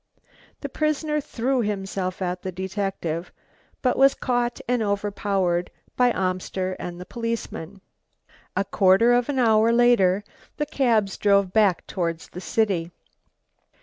The 0.61 0.67
prisoner 0.69 1.21
threw 1.21 1.61
himself 1.61 2.23
at 2.23 2.41
the 2.41 2.51
detective 2.51 3.31
but 3.83 3.99
was 3.99 4.15
caught 4.15 4.59
and 4.67 4.81
overpowered 4.81 5.69
by 5.95 6.09
Amster 6.15 6.73
and 6.79 6.99
the 6.99 7.05
policeman. 7.05 7.81
A 8.57 8.63
quarter 8.65 9.13
of 9.13 9.29
an 9.29 9.37
hour 9.37 9.71
later 9.71 10.23
the 10.57 10.65
cabs 10.65 11.19
drove 11.19 11.53
back 11.53 11.85
toward 11.85 12.17
the 12.17 12.41
city. 12.41 12.89